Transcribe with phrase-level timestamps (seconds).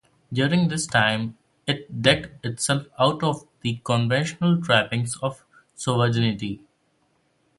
[0.33, 5.43] During this time it decked itself out with the conventional trappings of
[5.75, 6.63] sovereignty.